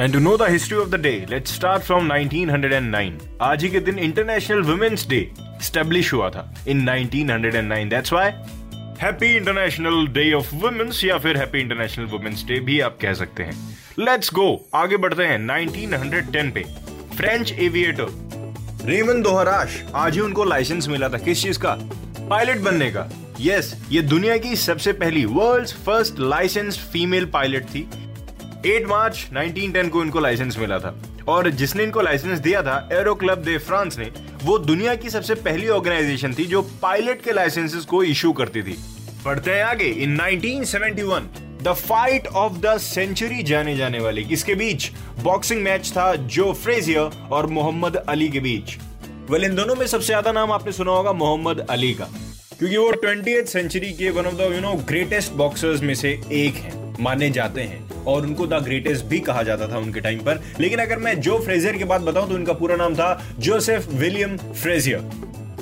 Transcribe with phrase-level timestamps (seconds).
[0.00, 3.12] And to know the history of the day, let's start from 1909.
[3.42, 5.30] आज ही के दिन इंटरनेशनल वुमेन्स डे
[5.62, 7.92] स्टेब्लिश हुआ था in 1909.
[7.92, 8.24] That's why
[9.02, 13.42] happy international day of womens या फिर हैप्पी इंटरनेशनल वुमेन्स डे भी आप कह सकते
[13.42, 16.64] हैं। लेट्स गो आगे बढ़ते हैं 1910 पे।
[17.16, 18.06] फ्रेंच एविएटर
[18.84, 21.78] रेमन दोहराश आज ही उनको लाइसेंस मिला था। किस चीज़ का?
[22.28, 27.64] पायलट बनने का। यस yes, ये दुनिया की सबसे पहली world's first license female pilot
[27.64, 27.88] थी।
[28.66, 30.94] 8 मार्च 1910 को इनको लाइसेंस मिला था।
[31.28, 34.10] और जिसने इनको लाइसेंस दिया था एरो क्लब दे फ्रांस ने,
[34.44, 38.76] वो दुनिया की सबसे पहली ऑर्गेनाइजेशन थी जो पायलट के लाइसेंसेस को इशू करती थी।
[39.24, 41.28] पढ़ते हैं आगे। In 1971
[41.62, 44.90] the fight of the century जाने जाने वाली। किसके बीच?
[45.22, 48.76] बॉक्सिंग मैच था जो फ्रेजियर और मोहम्मद अली के बीच।
[49.30, 52.08] वेल इन दोनों में सबसे ज़्यादा नाम आपने सुना होगा मोहम्मद अली का।
[52.58, 56.54] क्योंकि वो ट्वेंटी सेंचुरी के one of the you know greatest boxers में से एक
[56.54, 60.40] हैं। माने जाते हैं और उनको द ग्रेटेस्ट भी कहा जाता था उनके टाइम पर।
[60.60, 64.36] लेकिन अगर मैं जो फ्रेजियर की बात बताऊँ तो उनका पूरा नाम था जोसेफ विलियम
[64.36, 65.10] फ्रेजियर।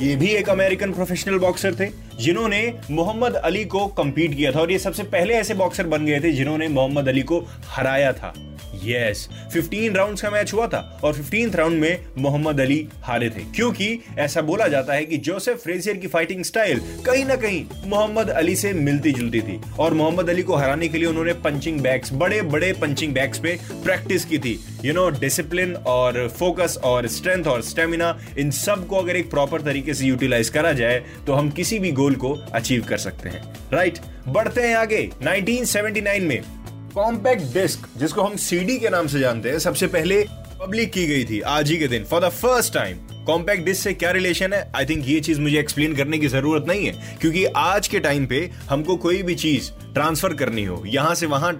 [0.00, 1.86] ये भी एक अमेरिकन प्रोफेशनल बॉक्सर थे,
[2.20, 6.20] जिन्होंने मोहम्मद अली को कम्पीट किया था। और ये सबसे पहले ऐसे बॉक्सर बन गए
[6.20, 8.34] थे जिन्होंने मोहम्मद अली को हराया था।
[8.84, 13.30] यस yes, 15 राउंड्स का मैच हुआ था और 15th राउंड में मोहम्मद अली हारे
[13.30, 17.64] थे क्योंकि ऐसा बोला जाता है कि जोसेफ फ्रेजियर की फाइटिंग स्टाइल कहीं ना कहीं
[17.86, 21.80] मोहम्मद अली से मिलती जुलती थी और मोहम्मद अली को हराने के लिए उन्होंने पंचिंग
[21.80, 27.06] बैग्स बड़े बड़े पंचिंग बैग्स पे प्रैक्टिस की थी। यू नो डिसिप्लिन और फोकस और
[27.06, 31.50] स्ट्रेंथ और स्टेमिना इन सबको अगर एक प्रॉपर तरीके से यूटिलाइज करा जाए तो हम
[31.50, 34.10] किसी भी गोल को अचीव कर सकते हैं। Right right?
[34.28, 36.61] बढ़ते हैं आगे 1979 में।
[36.94, 40.24] कॉम्पैक्ट डिस्क जिसको हम सीडी के नाम से जानते हैं, सबसे पहले
[40.60, 43.92] पब्लिक की गई थी आज ही के दिन for the first time compact disc से
[43.94, 44.70] क्या रिलेशन है?
[44.76, 48.26] आई थिंक ये चीज़ मुझे एक्सप्लेन करने की ज़रूरत नहीं है, क्योंकि आज के टाइम
[48.26, 51.52] पे हमको कोई भी चीज़ ट्रांसफ़र करनी हो, यहाँ से वहाँ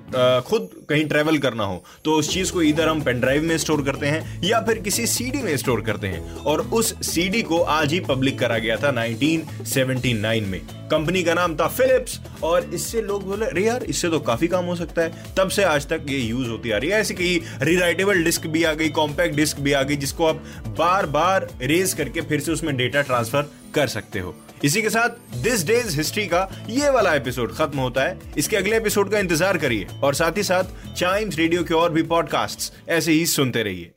[0.48, 3.82] खुद कहीं ट्रेवल करना हो तो उस चीज़ को इधर हम पेन ड्राइव में स्टोर
[3.84, 7.92] करते हैं, या फिर किसी सीडी में स्टोर करते हैं, और उस सीडी को आज
[7.92, 10.60] ही पब्लिक करा गया था 1979 में।
[10.92, 14.64] कंपनी का नाम था फिलिप्स, और इससे लोग बोले, अरे यार, इससे तो काफ़ी काम
[14.64, 17.40] हो सकता है। तब से आज तक ये यूज़ होती आ रही है। ऐसे कई
[17.62, 20.42] रिराइटेबल डिस्क भी आ गई कॉम्पैक्ट डिस्क भी आ गई, जिसको आप
[20.78, 25.08] बार बार रेज करके फिर से उसमें डेटा ट्रांसफ़र कर सकते हो। इसी के साथ
[25.42, 29.58] दिस डेज़ हिस्ट्री का ये वाला एपिसोड खत्म होता है। इसके अगले एपिसोड का इंतज़ार
[29.58, 33.90] करिए, और साथ ही साथ चाइम्स रेडियो के और भी पॉडकास्ट ऐसे ही सुनते रहिए।